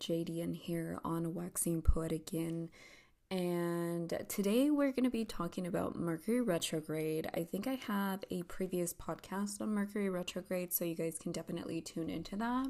[0.00, 2.32] JDN here on Waxing Poetic.
[3.30, 7.28] And today we're going to be talking about Mercury retrograde.
[7.34, 11.80] I think I have a previous podcast on Mercury retrograde, so you guys can definitely
[11.80, 12.66] tune into that.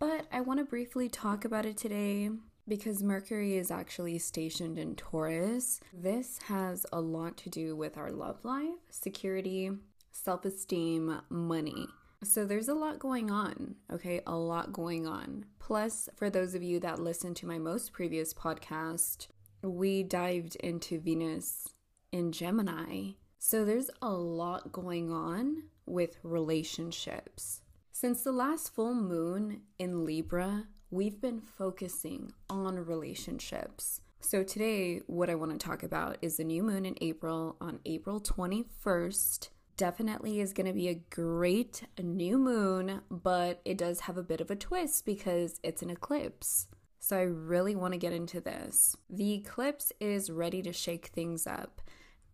[0.00, 2.30] But I want to briefly talk about it today
[2.66, 5.80] because Mercury is actually stationed in Taurus.
[5.92, 9.70] This has a lot to do with our love life, security,
[10.10, 11.86] self esteem, money.
[12.24, 14.22] So there's a lot going on, okay?
[14.26, 15.44] A lot going on.
[15.60, 19.28] Plus, for those of you that listened to my most previous podcast,
[19.62, 21.68] we dived into Venus
[22.10, 23.12] in Gemini.
[23.38, 27.60] So there's a lot going on with relationships.
[27.92, 34.00] Since the last full moon in Libra, we've been focusing on relationships.
[34.20, 37.78] So, today, what I want to talk about is the new moon in April on
[37.86, 39.48] April 21st
[39.78, 44.42] definitely is going to be a great new moon, but it does have a bit
[44.42, 46.66] of a twist because it's an eclipse.
[46.98, 48.96] So I really want to get into this.
[49.08, 51.80] The eclipse is ready to shake things up.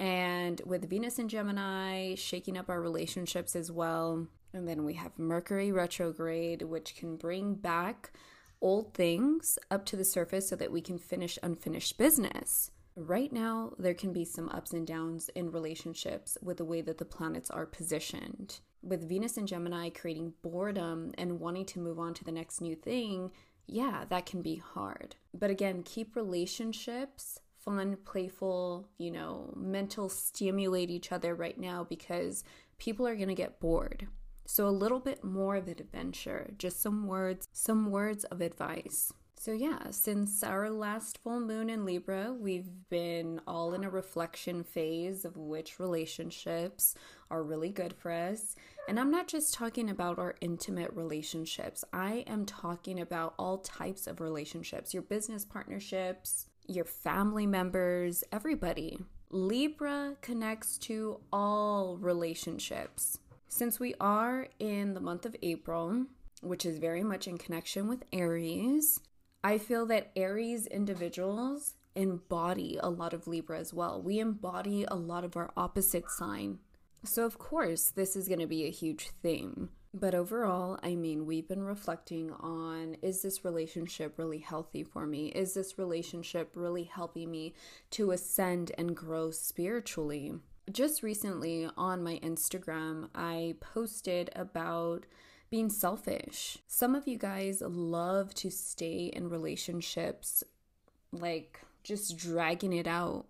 [0.00, 4.26] And with Venus and Gemini shaking up our relationships as well.
[4.52, 8.12] And then we have Mercury retrograde, which can bring back
[8.60, 12.70] old things up to the surface so that we can finish unfinished business.
[12.96, 16.98] Right now, there can be some ups and downs in relationships with the way that
[16.98, 18.60] the planets are positioned.
[18.82, 22.76] With Venus and Gemini creating boredom and wanting to move on to the next new
[22.76, 23.32] thing,
[23.66, 25.16] yeah, that can be hard.
[25.32, 32.44] But again, keep relationships fun, playful, you know, mental stimulate each other right now because
[32.78, 34.06] people are going to get bored.
[34.46, 39.12] So a little bit more of an adventure, just some words, some words of advice.
[39.44, 44.64] So, yeah, since our last full moon in Libra, we've been all in a reflection
[44.64, 46.94] phase of which relationships
[47.30, 48.56] are really good for us.
[48.88, 54.06] And I'm not just talking about our intimate relationships, I am talking about all types
[54.06, 58.98] of relationships your business partnerships, your family members, everybody.
[59.28, 63.18] Libra connects to all relationships.
[63.48, 66.06] Since we are in the month of April,
[66.40, 69.00] which is very much in connection with Aries,
[69.46, 74.00] I feel that Aries individuals embody a lot of Libra as well.
[74.00, 76.60] We embody a lot of our opposite sign.
[77.04, 79.68] So, of course, this is going to be a huge theme.
[79.92, 85.26] But overall, I mean, we've been reflecting on is this relationship really healthy for me?
[85.26, 87.52] Is this relationship really helping me
[87.90, 90.32] to ascend and grow spiritually?
[90.72, 95.04] Just recently on my Instagram, I posted about
[95.54, 96.58] being selfish.
[96.66, 100.42] Some of you guys love to stay in relationships
[101.12, 103.26] like just dragging it out,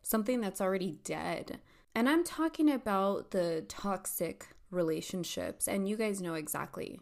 [0.00, 1.60] something that's already dead.
[1.94, 6.98] And I'm talking about the toxic relationships, and you guys know exactly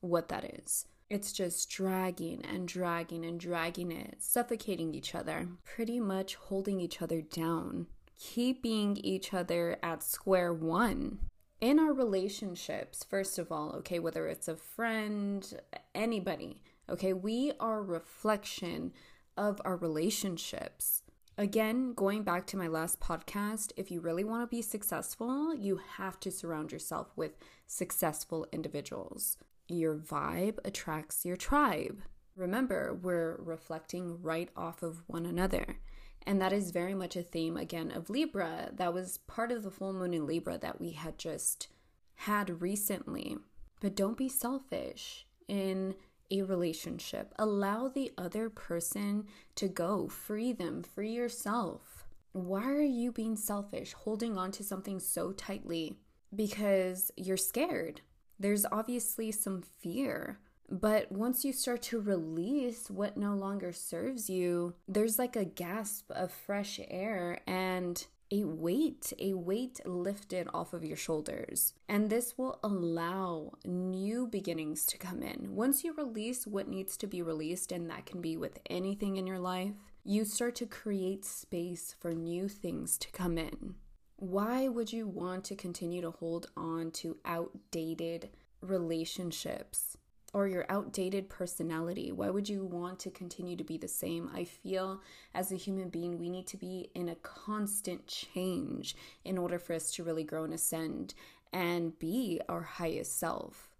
[0.00, 0.84] what that is.
[1.08, 7.00] It's just dragging and dragging and dragging it, suffocating each other, pretty much holding each
[7.00, 7.86] other down,
[8.18, 11.20] keeping each other at square one
[11.60, 15.60] in our relationships, first of all, okay, whether it's a friend,
[15.94, 18.92] anybody, okay, we are reflection
[19.36, 21.02] of our relationships.
[21.36, 25.80] Again, going back to my last podcast, if you really want to be successful, you
[25.96, 29.36] have to surround yourself with successful individuals.
[29.68, 32.02] Your vibe attracts your tribe.
[32.36, 35.78] Remember, we're reflecting right off of one another.
[36.26, 38.70] And that is very much a theme, again, of Libra.
[38.72, 41.68] That was part of the full moon in Libra that we had just
[42.14, 43.38] had recently.
[43.80, 45.94] But don't be selfish in
[46.30, 47.34] a relationship.
[47.38, 49.26] Allow the other person
[49.56, 50.08] to go.
[50.08, 50.82] Free them.
[50.82, 52.04] Free yourself.
[52.32, 55.96] Why are you being selfish, holding on to something so tightly?
[56.34, 58.02] Because you're scared.
[58.38, 60.38] There's obviously some fear
[60.70, 66.10] but once you start to release what no longer serves you, there's like a gasp
[66.10, 71.74] of fresh air and a weight, a weight lifted off of your shoulders.
[71.88, 75.56] And this will allow new beginnings to come in.
[75.56, 79.26] Once you release what needs to be released, and that can be with anything in
[79.26, 79.72] your life,
[80.04, 83.74] you start to create space for new things to come in.
[84.16, 88.30] Why would you want to continue to hold on to outdated
[88.60, 89.96] relationships?
[90.32, 92.12] Or your outdated personality.
[92.12, 94.30] Why would you want to continue to be the same?
[94.34, 95.02] I feel
[95.34, 98.94] as a human being, we need to be in a constant change
[99.24, 101.14] in order for us to really grow and ascend
[101.52, 103.70] and be our highest self.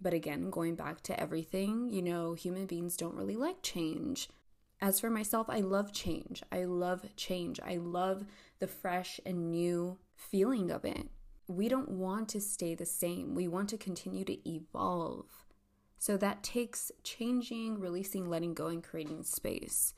[0.00, 4.28] But again, going back to everything, you know, human beings don't really like change.
[4.80, 6.42] As for myself, I love change.
[6.50, 7.60] I love change.
[7.64, 8.26] I love
[8.58, 11.08] the fresh and new feeling of it.
[11.46, 13.36] We don't want to stay the same.
[13.36, 15.41] We want to continue to evolve.
[16.02, 19.94] So that takes changing, releasing, letting go, and creating space.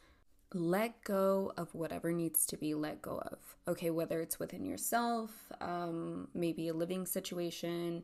[0.52, 3.38] Let go of whatever needs to be let go of.
[3.66, 5.30] Okay, whether it's within yourself,
[5.62, 8.02] um, maybe a living situation,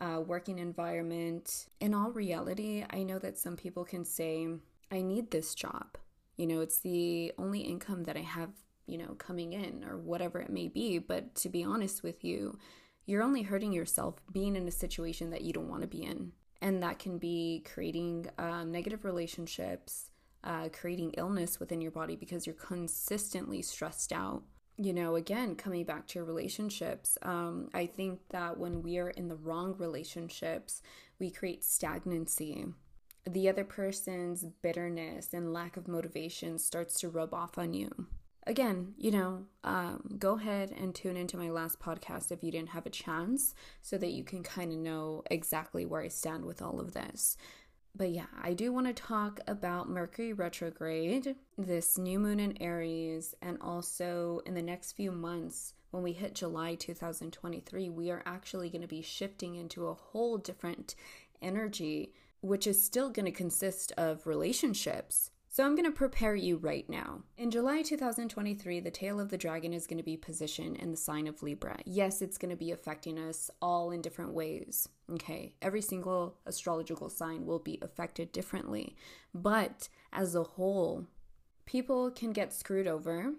[0.00, 1.66] uh, working environment.
[1.80, 4.46] In all reality, I know that some people can say,
[4.92, 5.98] I need this job.
[6.36, 8.50] You know, it's the only income that I have,
[8.86, 10.98] you know, coming in or whatever it may be.
[10.98, 12.60] But to be honest with you,
[13.06, 16.30] you're only hurting yourself being in a situation that you don't want to be in.
[16.62, 20.10] And that can be creating um, negative relationships,
[20.44, 24.42] uh, creating illness within your body because you're consistently stressed out.
[24.76, 29.10] You know, again, coming back to your relationships, um, I think that when we are
[29.10, 30.82] in the wrong relationships,
[31.18, 32.66] we create stagnancy.
[33.26, 38.06] The other person's bitterness and lack of motivation starts to rub off on you
[38.46, 42.70] again, you know, um, go ahead and tune into my last podcast if you didn't
[42.70, 46.62] have a chance so that you can kind of know exactly where I stand with
[46.62, 47.36] all of this.
[47.94, 53.34] But yeah, I do want to talk about Mercury retrograde, this new moon in Aries,
[53.42, 58.70] and also in the next few months, when we hit July 2023, we are actually
[58.70, 60.94] going to be shifting into a whole different
[61.42, 62.12] energy,
[62.42, 66.88] which is still going to consist of relationships so I'm going to prepare you right
[66.88, 67.22] now.
[67.36, 70.96] In July 2023, the tail of the dragon is going to be positioned in the
[70.96, 71.76] sign of Libra.
[71.84, 74.88] Yes, it's going to be affecting us all in different ways.
[75.10, 78.94] Okay, every single astrological sign will be affected differently.
[79.34, 81.08] But as a whole,
[81.66, 83.32] people can get screwed over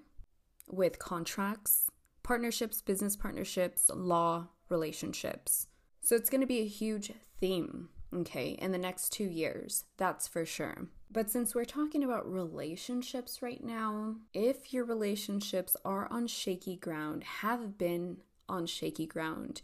[0.67, 1.89] with contracts,
[2.23, 5.67] partnerships, business partnerships, law, relationships.
[6.01, 9.85] So it's going to be a huge theme, okay, in the next two years.
[9.97, 10.87] That's for sure.
[11.11, 17.23] But since we're talking about relationships right now, if your relationships are on shaky ground,
[17.23, 18.17] have been
[18.47, 19.61] on shaky ground,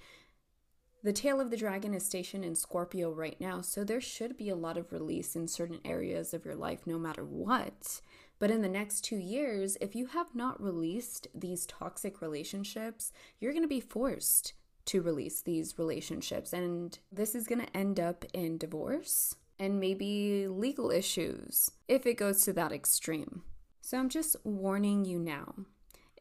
[1.03, 4.49] the tail of the dragon is stationed in Scorpio right now, so there should be
[4.49, 8.01] a lot of release in certain areas of your life no matter what.
[8.39, 13.53] But in the next two years, if you have not released these toxic relationships, you're
[13.53, 14.53] going to be forced
[14.87, 16.53] to release these relationships.
[16.53, 22.17] And this is going to end up in divorce and maybe legal issues if it
[22.17, 23.43] goes to that extreme.
[23.81, 25.55] So I'm just warning you now.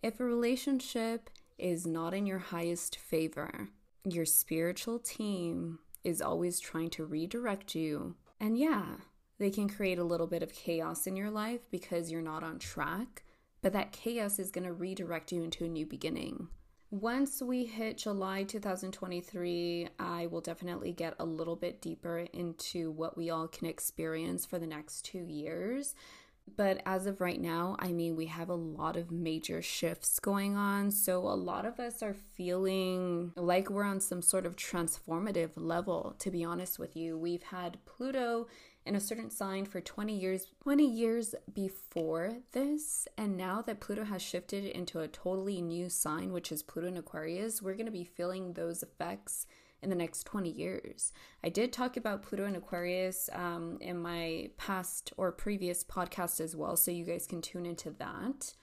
[0.03, 3.71] If a relationship is not in your highest favor,
[4.05, 8.15] your spiritual team is always trying to redirect you.
[8.39, 8.99] And yeah,
[9.39, 12.59] they can create a little bit of chaos in your life because you're not on
[12.59, 13.25] track,
[13.63, 16.49] but that chaos is going to redirect you into a new beginning.
[16.93, 23.17] Once we hit July 2023, I will definitely get a little bit deeper into what
[23.17, 25.97] we all can experience for the next two years.
[26.57, 30.57] But as of right now, I mean, we have a lot of major shifts going
[30.57, 30.93] on.
[30.93, 36.15] So a lot of us are feeling like we're on some sort of transformative level,
[36.21, 37.19] to be honest with you.
[37.19, 38.47] We've had Pluto
[38.87, 43.09] in a certain sign for 20 years 20 years before this.
[43.19, 46.97] And now that pluto has shifted into a totally new sign which is pluto in
[46.97, 49.47] aquarius we're going to be feeling those effects
[49.83, 51.13] in the next 20 years.
[51.45, 56.57] I did talk about pluto in aquarius um, in my past or previous podcast as
[56.57, 58.55] well so you guys can tune into that.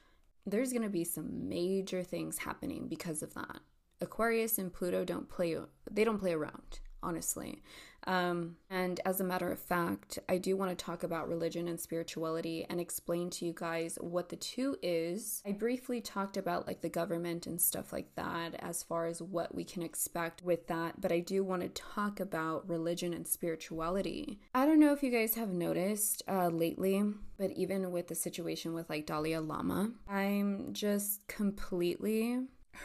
[0.46, 3.60] There's going to be some major things happening because of that.
[4.02, 5.56] Aquarius and pluto don't play
[5.90, 7.62] they don't play around honestly
[8.06, 11.80] um, and as a matter of fact, I do want to talk about religion and
[11.80, 15.42] spirituality and explain to you guys what the two is.
[15.46, 19.56] I briefly talked about like the government and stuff like that as far as what
[19.56, 24.40] we can expect with that, but I do want to talk about religion and spirituality.
[24.54, 27.04] I don't know if you guys have noticed uh, lately,
[27.38, 32.40] but even with the situation with like Dalai Lama, I'm just completely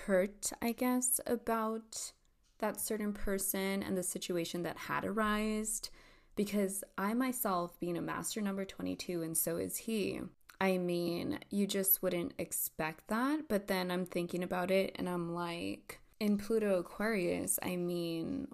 [0.06, 2.12] hurt, I guess, about
[2.58, 5.90] that certain person and the situation that had arisen
[6.38, 10.20] because I myself, being a master number 22, and so is he,
[10.60, 13.48] I mean, you just wouldn't expect that.
[13.48, 18.46] But then I'm thinking about it and I'm like, in Pluto Aquarius, I mean,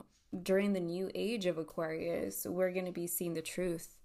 [0.42, 3.96] during the new age of Aquarius, we're going to be seeing the truth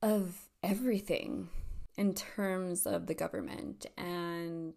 [0.00, 1.48] of everything
[1.96, 4.74] in terms of the government and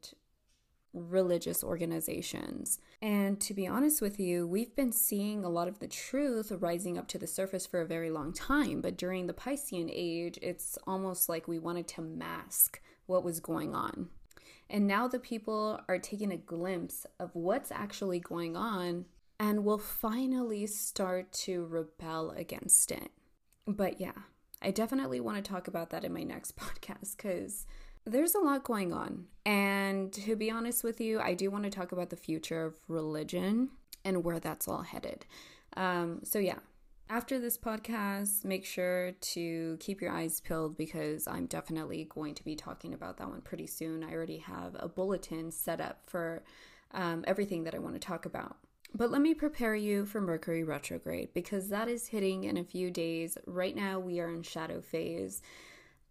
[0.94, 2.80] religious organizations.
[3.02, 6.98] And to be honest with you, we've been seeing a lot of the truth rising
[6.98, 8.82] up to the surface for a very long time.
[8.82, 13.76] But during the Piscean age, it's almost like we wanted to mask what was going
[13.76, 14.10] on.
[14.70, 19.06] And now the people are taking a glimpse of what's actually going on
[19.40, 23.10] and will finally start to rebel against it.
[23.66, 24.14] But yeah,
[24.62, 27.66] I definitely want to talk about that in my next podcast because
[28.06, 29.26] there's a lot going on.
[29.46, 32.76] And to be honest with you, I do want to talk about the future of
[32.88, 33.70] religion
[34.06, 35.26] and where that's all headed.
[35.76, 36.60] Um, so, yeah,
[37.12, 42.44] After this podcast, make sure to keep your eyes peeled because I'm definitely going to
[42.44, 44.04] be talking about that one pretty soon.
[44.04, 46.44] I already have a bulletin set up for
[46.92, 48.58] um, everything that I want to talk about.
[48.94, 52.92] But let me prepare you for Mercury retrograde because that is hitting in a few
[52.92, 53.40] days.
[53.48, 55.42] Right now, we are in shadow phase.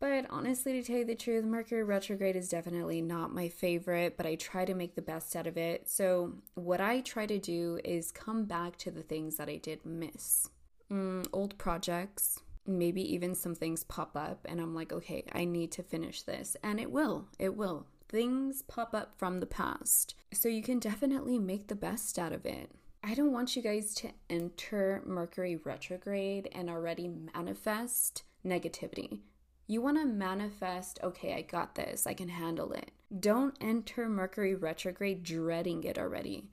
[0.00, 4.26] But honestly, to tell you the truth, Mercury retrograde is definitely not my favorite, but
[4.26, 5.88] I try to make the best out of it.
[5.88, 9.84] So, what I try to do is come back to the things that I did
[9.84, 10.50] miss.
[10.90, 15.72] Mm, old projects, maybe even some things pop up, and I'm like, okay, I need
[15.72, 16.56] to finish this.
[16.62, 17.86] And it will, it will.
[18.08, 20.14] Things pop up from the past.
[20.32, 22.70] So, you can definitely make the best out of it.
[23.02, 29.20] I don't want you guys to enter Mercury retrograde and already manifest negativity
[29.68, 32.90] you want to manifest, okay, I got this, I can handle it.
[33.20, 36.48] Don't enter Mercury retrograde dreading it already.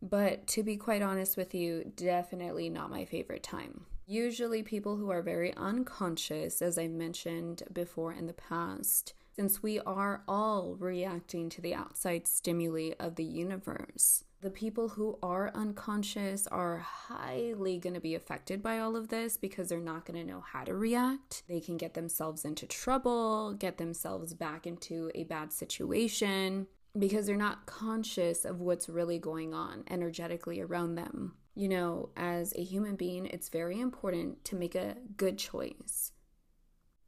[0.00, 3.84] But to be quite honest with you, definitely not my favorite time.
[4.06, 9.80] Usually, people who are very unconscious, as I mentioned before in the past, since we
[9.80, 16.46] are all reacting to the outside stimuli of the universe, the people who are unconscious
[16.46, 20.30] are highly going to be affected by all of this because they're not going to
[20.30, 21.42] know how to react.
[21.46, 26.66] They can get themselves into trouble, get themselves back into a bad situation
[26.98, 31.34] because they're not conscious of what's really going on energetically around them.
[31.54, 36.12] You know, as a human being, it's very important to make a good choice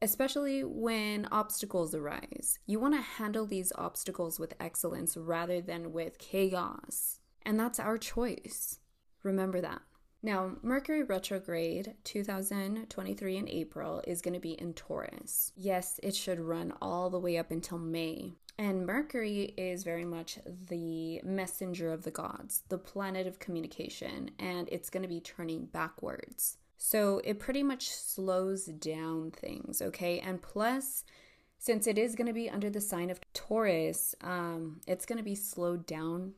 [0.02, 2.58] especially when obstacles arise.
[2.66, 7.20] You want to handle these obstacles with excellence rather than with chaos.
[7.42, 8.80] And that's our choice.
[9.22, 9.80] Remember that.
[10.24, 15.52] Now, Mercury retrograde 2023 in April is going to be in Taurus.
[15.56, 18.34] Yes, it should run all the way up until May.
[18.58, 24.68] And Mercury is very much the messenger of the gods, the planet of communication, and
[24.70, 26.58] it's going to be turning backwards.
[26.84, 30.18] So it pretty much slows down things, okay?
[30.18, 31.04] And plus,
[31.56, 35.22] since it is going to be under the sign of Taurus, um, it's going to
[35.22, 36.32] be slowed down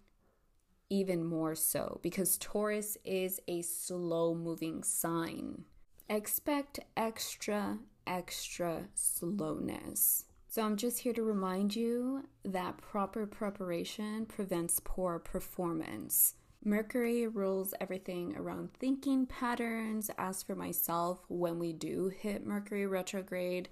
[0.91, 5.65] even more so because Taurus is a slow moving sign.
[6.11, 10.27] Expect extra, extra slowness.
[10.49, 16.35] So, I'm just here to remind you that proper preparation prevents poor performance.
[16.67, 20.11] Mercury rules everything around thinking patterns.
[20.17, 23.69] As for myself, when we do hit Mercury retrograde,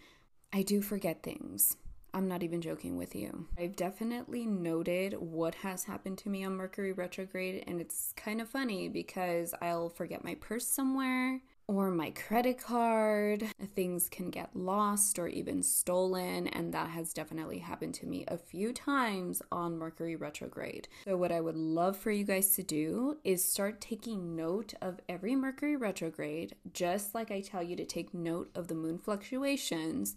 [0.52, 1.78] I do forget things.
[2.12, 3.46] I'm not even joking with you.
[3.58, 8.50] I've definitely noted what has happened to me on Mercury retrograde, and it's kind of
[8.50, 11.40] funny because I'll forget my purse somewhere
[11.72, 13.44] or my credit card.
[13.74, 18.36] Things can get lost or even stolen, and that has definitely happened to me a
[18.36, 20.88] few times on Mercury retrograde.
[21.04, 25.00] So, what I would love for you guys to do is start taking note of
[25.08, 30.14] every Mercury retrograde, just like I tell you to take note of the moon fluctuations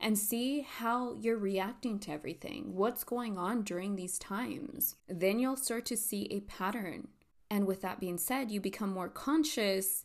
[0.00, 4.96] and see how you're reacting to everything, what's going on during these times.
[5.08, 7.08] Then you'll start to see a pattern.
[7.50, 10.04] And with that being said, you become more conscious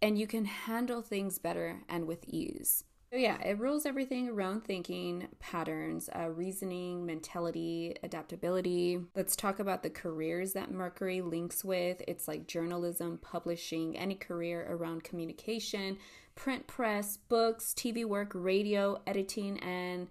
[0.00, 2.84] and you can handle things better and with ease.
[3.12, 8.98] So, yeah, it rules everything around thinking, patterns, uh, reasoning, mentality, adaptability.
[9.14, 12.02] Let's talk about the careers that Mercury links with.
[12.08, 15.98] It's like journalism, publishing, any career around communication,
[16.34, 20.08] print press, books, TV work, radio, editing, and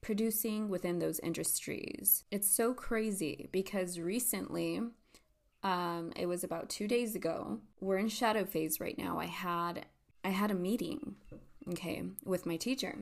[0.00, 2.24] producing within those industries.
[2.30, 4.80] It's so crazy because recently,
[5.62, 7.58] um, it was about two days ago.
[7.80, 9.18] We're in shadow phase right now.
[9.18, 9.86] I had
[10.24, 11.16] I had a meeting,
[11.70, 12.98] okay, with my teacher.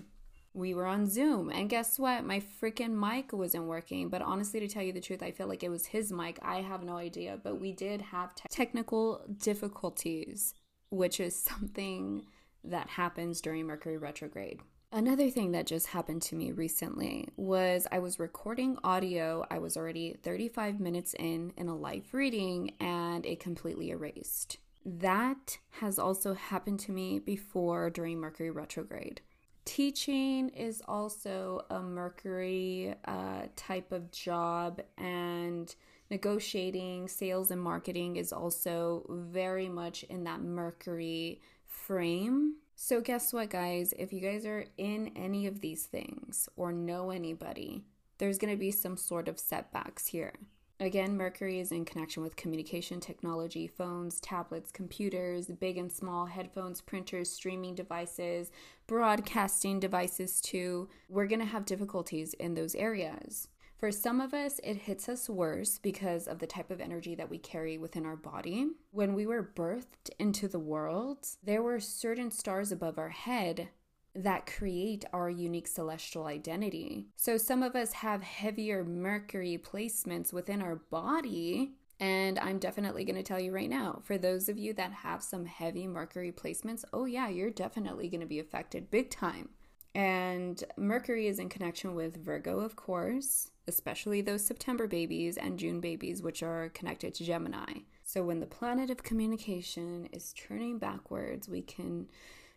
[0.55, 2.25] We were on Zoom, and guess what?
[2.25, 4.09] My freaking mic wasn't working.
[4.09, 6.39] But honestly, to tell you the truth, I feel like it was his mic.
[6.41, 7.39] I have no idea.
[7.43, 10.55] But we did have te- technical difficulties,
[10.89, 12.25] which is something
[12.65, 14.61] that happens during Mercury retrograde.
[14.93, 19.45] Another thing that just happened to me recently was I was recording audio.
[19.51, 24.59] I was already 35 minutes in in a live reading and it completely erased.
[24.85, 29.21] That has also happened to me before during Mercury retrograde.
[29.65, 35.75] Teaching is also a Mercury uh, type of job, and
[36.09, 42.55] negotiating, sales, and marketing is also very much in that Mercury frame.
[42.79, 43.95] So, guess what, guys?
[43.99, 47.87] If you guys are in any of these things or know anybody,
[48.19, 50.35] there's going to be some sort of setbacks here.
[50.79, 56.83] Again, Mercury is in connection with communication technology, phones, tablets, computers, big and small, headphones,
[56.83, 58.51] printers, streaming devices,
[58.87, 60.91] broadcasting devices, too.
[61.09, 63.49] We're going to have difficulties in those areas.
[63.79, 67.29] For some of us, it hits us worse because of the type of energy that
[67.29, 68.69] we carry within our body.
[68.91, 73.69] When we were birthed into the world, there were certain stars above our head
[74.15, 77.09] that create our unique celestial identity.
[77.17, 81.73] So some of us have heavier Mercury placements within our body.
[82.01, 85.23] And I'm definitely going to tell you right now, for those of you that have
[85.23, 89.51] some heavy Mercury placements, oh yeah, you're definitely going to be affected big time.
[89.97, 95.81] And Mercury is in connection with Virgo, of course, especially those September babies and June
[95.81, 97.81] babies, which are connected to Gemini.
[98.05, 102.09] So when the planet of communication is turning backwards, we can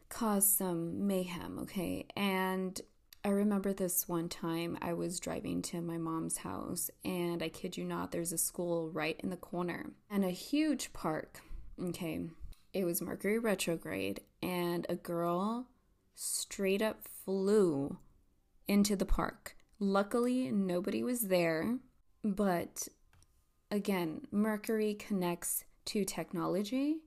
[0.10, 2.08] cause some mayhem, okay?
[2.18, 2.80] And
[3.24, 7.78] I remember this one time I was driving to my mom's house, and I kid
[7.78, 11.40] you not, there's a school right in the corner and a huge park,
[11.82, 12.20] okay?
[12.74, 15.68] It was Mercury retrograde, and a girl
[16.16, 18.00] straight up flew
[18.68, 21.78] into the park Luckily, nobody was there,
[22.22, 22.90] but
[23.72, 26.98] again, Mercury connects to technology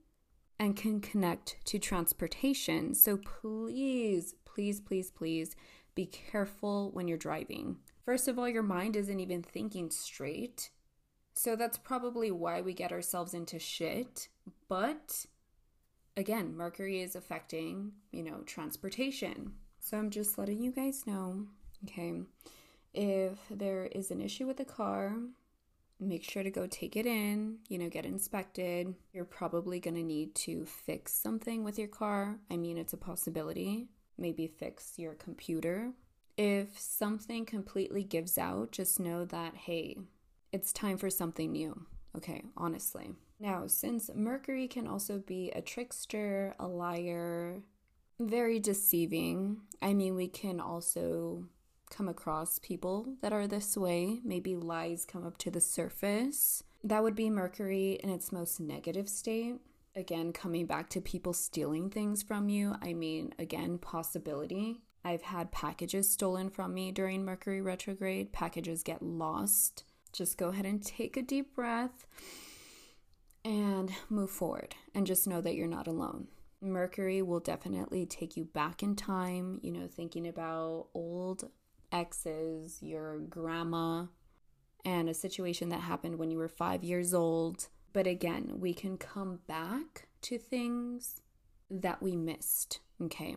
[0.59, 2.95] and can connect to transportation.
[2.95, 5.55] So please, please, please, please
[5.95, 7.77] be careful when you're driving.
[8.07, 10.71] First of all, your mind isn't even thinking straight.
[11.35, 14.29] So that's probably why we get ourselves into shit.
[14.67, 15.27] But
[16.17, 19.57] again, Mercury is affecting, you know, transportation.
[19.85, 21.45] So I'm just letting you guys know,
[21.85, 22.23] okay?
[22.95, 25.13] If there is an issue with the car,
[25.99, 28.95] make sure to go take it in, you know, get inspected.
[29.13, 32.39] You're probably going to need to fix something with your car.
[32.51, 33.89] I mean, it's a possibility.
[34.17, 35.93] Maybe fix your computer.
[36.37, 39.99] If something completely gives out, just know that, hey,
[40.53, 41.87] it's time for something new.
[42.17, 43.11] Okay, honestly.
[43.41, 47.63] Now, since Mercury can also be a trickster, a liar,
[48.29, 51.45] very deceiving, I mean, we can also
[51.91, 54.21] come across people that are this way.
[54.25, 56.63] Maybe lies come up to the surface.
[56.83, 59.57] That would be Mercury in its most negative state.
[59.95, 64.81] Again, coming back to people stealing things from you, I mean, again, possibility.
[65.05, 69.85] I've had packages stolen from me during Mercury retrograde, packages get lost.
[70.13, 72.07] Just go ahead and take a deep breath
[73.45, 76.29] and move forward and just know that you're not alone.
[76.63, 81.51] Mercury will definitely take you back in time, you know, thinking about old
[81.91, 84.07] exes, your grandma,
[84.85, 87.69] and a situation that happened when you were five years old.
[87.93, 91.21] But again, we can come back to things
[91.69, 93.37] that we missed, okay?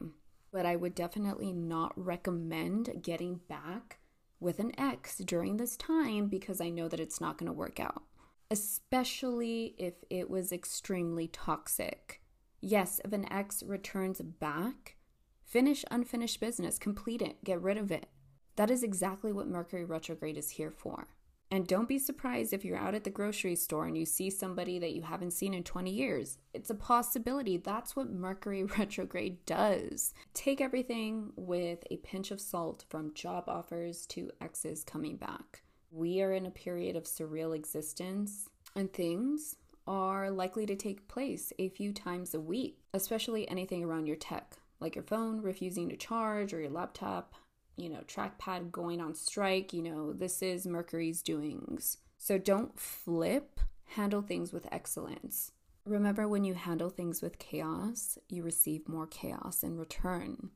[0.51, 3.99] But I would definitely not recommend getting back
[4.39, 7.79] with an ex during this time because I know that it's not going to work
[7.79, 8.03] out,
[8.51, 12.21] especially if it was extremely toxic.
[12.67, 14.95] Yes, if an ex returns back,
[15.43, 18.07] finish unfinished business, complete it, get rid of it.
[18.55, 21.07] That is exactly what Mercury retrograde is here for.
[21.51, 24.79] And don't be surprised if you're out at the grocery store and you see somebody
[24.79, 26.39] that you haven't seen in 20 years.
[26.55, 27.57] It's a possibility.
[27.57, 30.15] That's what Mercury retrograde does.
[30.33, 35.61] Take everything with a pinch of salt from job offers to exes coming back.
[35.91, 39.55] We are in a period of surreal existence, and things
[39.87, 44.55] are likely to take place a few times a week, especially anything around your tech,
[44.79, 47.35] like your phone refusing to charge or your laptop
[47.77, 49.73] you know, trackpad going on strike.
[49.73, 51.97] You know, this is Mercury's doings.
[52.17, 55.51] So don't flip, handle things with excellence.
[55.85, 60.49] Remember, when you handle things with chaos, you receive more chaos in return.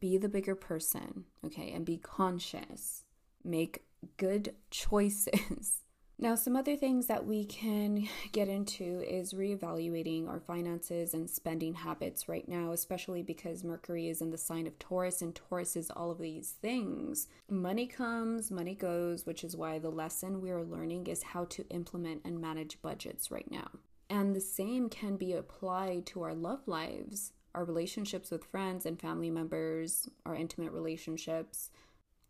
[0.00, 3.04] Be the bigger person, okay, and be conscious.
[3.42, 3.84] Make
[4.16, 5.82] good choices.
[6.18, 11.74] Now, some other things that we can get into is reevaluating our finances and spending
[11.74, 15.90] habits right now, especially because Mercury is in the sign of Taurus, and Taurus is
[15.90, 17.28] all of these things.
[17.50, 21.68] Money comes, money goes, which is why the lesson we are learning is how to
[21.68, 23.68] implement and manage budgets right now.
[24.08, 28.98] And the same can be applied to our love lives, our relationships with friends and
[28.98, 31.70] family members, our intimate relationships.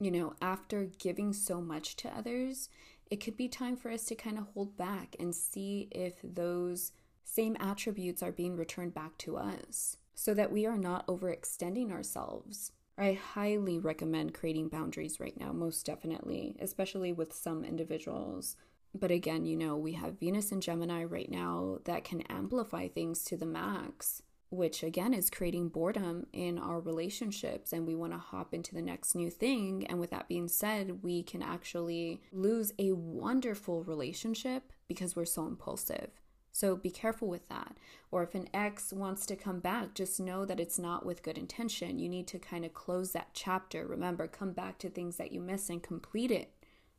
[0.00, 2.68] You know, after giving so much to others,
[3.10, 6.92] it could be time for us to kind of hold back and see if those
[7.24, 12.72] same attributes are being returned back to us so that we are not overextending ourselves.
[12.98, 18.56] I highly recommend creating boundaries right now, most definitely, especially with some individuals.
[18.94, 23.22] But again, you know, we have Venus and Gemini right now that can amplify things
[23.24, 24.22] to the max
[24.56, 28.82] which again is creating boredom in our relationships and we want to hop into the
[28.82, 29.86] next new thing.
[29.86, 35.46] And with that being said, we can actually lose a wonderful relationship because we're so
[35.46, 36.10] impulsive.
[36.56, 37.76] So be careful with that.
[38.10, 41.36] Or if an ex wants to come back, just know that it's not with good
[41.36, 41.98] intention.
[41.98, 43.86] You need to kind of close that chapter.
[43.86, 46.54] Remember, come back to things that you miss and complete it.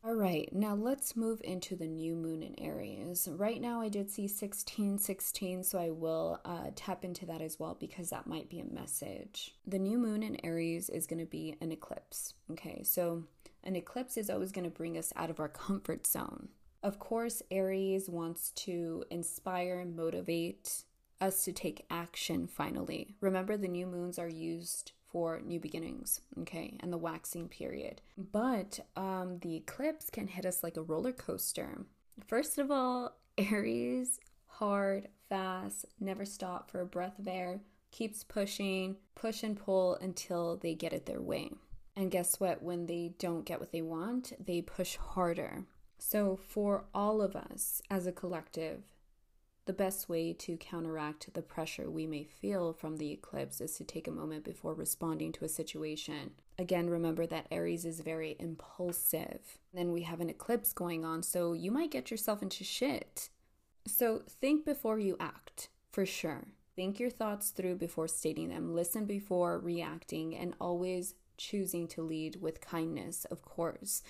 [0.08, 3.28] All right, now let's move into the new moon in Aries.
[3.30, 7.76] Right now, I did see 1616, so I will uh, tap into that as well
[7.78, 9.54] because that might be a message.
[9.66, 12.32] The new moon in Aries is going to be an eclipse.
[12.50, 13.24] Okay, so
[13.64, 16.48] an eclipse is always going to bring us out of our comfort zone.
[16.82, 20.84] Of course, Aries wants to inspire, motivate
[21.20, 23.14] us to take action finally.
[23.20, 28.00] Remember, the new moons are used for new beginnings, okay, and the waxing period.
[28.16, 31.84] But um, the eclipse can hit us like a roller coaster.
[32.26, 38.96] First of all, Aries, hard, fast, never stop for a breath of air, keeps pushing,
[39.14, 41.50] push and pull until they get it their way.
[41.96, 42.62] And guess what?
[42.62, 45.64] When they don't get what they want, they push harder.
[45.98, 48.84] So, for all of us as a collective,
[49.68, 53.84] the best way to counteract the pressure we may feel from the eclipse is to
[53.84, 56.30] take a moment before responding to a situation.
[56.58, 59.58] Again, remember that Aries is very impulsive.
[59.74, 63.28] Then we have an eclipse going on, so you might get yourself into shit.
[63.86, 66.48] So think before you act, for sure.
[66.74, 72.40] Think your thoughts through before stating them, listen before reacting, and always choosing to lead
[72.40, 74.02] with kindness, of course.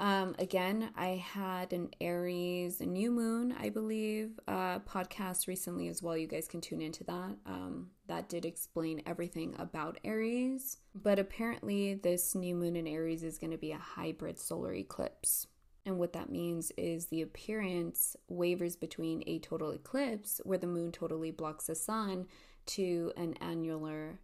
[0.00, 6.16] Um, again, I had an Aries, new moon, I believe, uh, podcast recently as well.
[6.16, 7.36] You guys can tune into that.
[7.44, 10.78] Um, that did explain everything about Aries.
[10.94, 15.46] But apparently, this new moon in Aries is going to be a hybrid solar eclipse.
[15.84, 20.92] And what that means is the appearance wavers between a total eclipse, where the moon
[20.92, 22.26] totally blocks the sun,
[22.66, 24.20] to an annular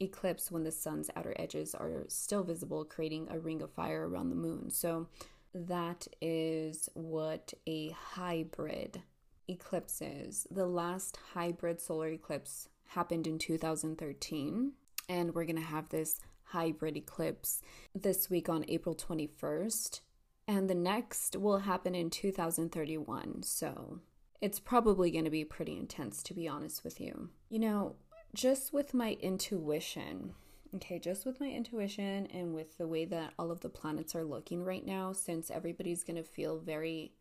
[0.00, 4.30] eclipse when the sun's outer edges are still visible, creating a ring of fire around
[4.30, 4.70] the moon.
[4.70, 5.08] So
[5.54, 9.02] that is what a hybrid
[9.48, 10.46] eclipse is.
[10.50, 14.72] The last hybrid solar eclipse happened in 2013,
[15.08, 17.60] and we're going to have this hybrid eclipse
[17.94, 20.00] this week on April 21st.
[20.48, 23.42] And the next will happen in 2031.
[23.42, 24.00] So
[24.40, 27.30] it's probably going to be pretty intense, to be honest with you.
[27.48, 27.96] You know,
[28.36, 30.34] just with my intuition,
[30.74, 34.24] okay, just with my intuition and with the way that all of the planets are
[34.24, 37.12] looking right now, since everybody's going to feel very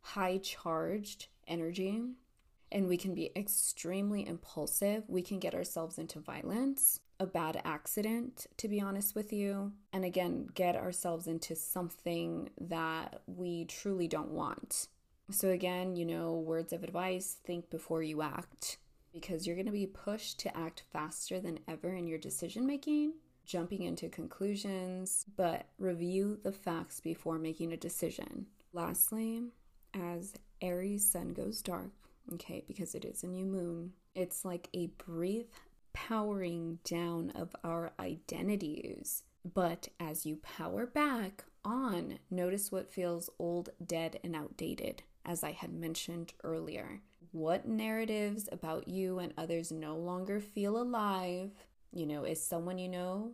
[0.00, 2.00] high charged energy
[2.70, 8.46] and we can be extremely impulsive, we can get ourselves into violence, a bad accident,
[8.56, 14.30] to be honest with you, and again, get ourselves into something that we truly don't
[14.30, 14.86] want.
[15.30, 18.78] So, again, you know, words of advice think before you act
[19.14, 23.12] because you're going to be pushed to act faster than ever in your decision making,
[23.46, 28.46] jumping into conclusions, but review the facts before making a decision.
[28.72, 29.44] Lastly,
[29.94, 31.92] as Aries sun goes dark,
[32.32, 35.46] okay, because it is a new moon, it's like a brief
[35.92, 39.22] powering down of our identities.
[39.54, 45.52] But as you power back on, notice what feels old, dead, and outdated, as I
[45.52, 47.02] had mentioned earlier
[47.34, 51.50] what narratives about you and others no longer feel alive.
[51.92, 53.32] You know, is someone you know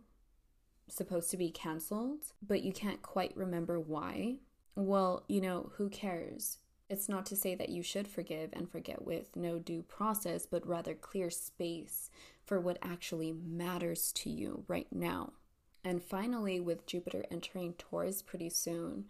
[0.89, 4.37] supposed to be canceled, but you can't quite remember why?
[4.75, 6.59] Well, you know, who cares?
[6.89, 10.67] It's not to say that you should forgive and forget with no due process, but
[10.67, 12.11] rather clear space
[12.43, 15.35] for what actually matters to you right now.
[15.85, 19.05] And finally, with Jupiter entering Taurus pretty soon,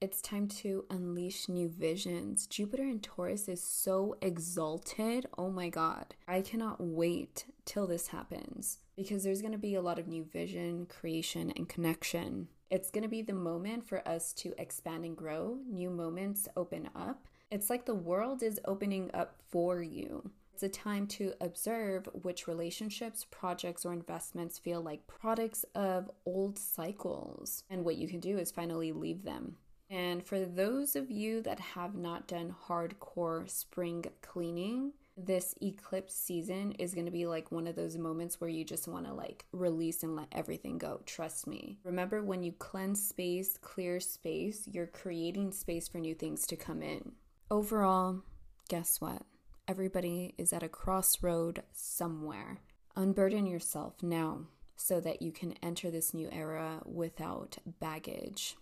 [0.00, 2.46] it's time to unleash new visions.
[2.46, 5.26] Jupiter in Taurus is so exalted.
[5.36, 6.14] Oh my God.
[6.26, 10.24] I cannot wait till this happens because there's going to be a lot of new
[10.24, 12.48] vision, creation, and connection.
[12.70, 15.58] It's going to be the moment for us to expand and grow.
[15.68, 17.26] New moments open up.
[17.50, 20.30] It's like the world is opening up for you.
[20.54, 26.58] It's a time to observe which relationships, projects, or investments feel like products of old
[26.58, 27.64] cycles.
[27.68, 29.56] And what you can do is finally leave them
[29.90, 36.72] and for those of you that have not done hardcore spring cleaning, this eclipse season
[36.78, 39.44] is going to be like one of those moments where you just want to like
[39.52, 41.00] release and let everything go.
[41.06, 41.78] Trust me.
[41.84, 46.82] Remember, when you cleanse space, clear space, you're creating space for new things to come
[46.82, 47.12] in.
[47.50, 48.22] Overall,
[48.68, 49.22] guess what?
[49.66, 52.58] Everybody is at a crossroad somewhere.
[52.96, 58.56] Unburden yourself now so that you can enter this new era without baggage.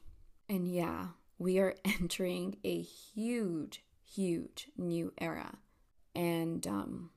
[0.48, 1.08] And yeah,
[1.38, 5.58] we are entering a huge, huge new era.
[6.14, 7.10] And um,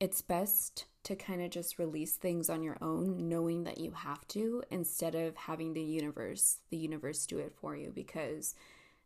[0.00, 4.26] it's best to kind of just release things on your own, knowing that you have
[4.28, 8.54] to, instead of having the universe, the universe do it for you, because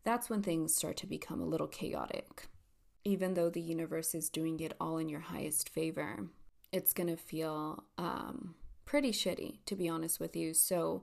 [0.02, 2.46] that's when things start to become a little chaotic.
[3.04, 6.26] Even though the universe is doing it all in your highest favor,
[6.72, 8.54] it's gonna feel um,
[8.86, 10.54] pretty shitty, to be honest with you.
[10.54, 11.02] So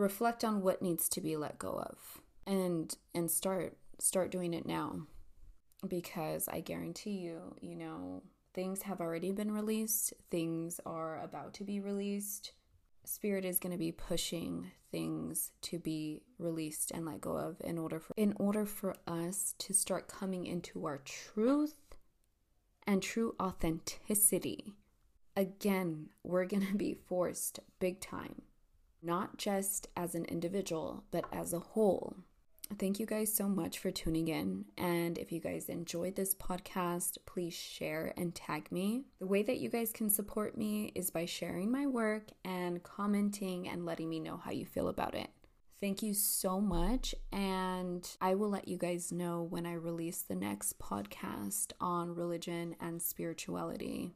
[0.00, 4.66] reflect on what needs to be let go of and and start start doing it
[4.66, 5.06] now
[5.86, 11.64] because I guarantee you, you know, things have already been released, things are about to
[11.64, 12.52] be released.
[13.04, 17.78] Spirit is going to be pushing things to be released and let go of in
[17.78, 21.76] order for in order for us to start coming into our truth
[22.86, 24.74] and true authenticity.
[25.36, 28.42] Again, we're going to be forced big time,
[29.02, 32.16] not just as an individual, but as a whole
[32.78, 34.64] Thank you guys so much for tuning in.
[34.78, 39.06] And if you guys enjoyed this podcast, please share and tag me.
[39.18, 43.68] The way that you guys can support me is by sharing my work and commenting
[43.68, 45.30] and letting me know how you feel about it.
[45.80, 47.14] Thank you so much.
[47.32, 52.76] And I will let you guys know when I release the next podcast on religion
[52.80, 54.12] and spirituality.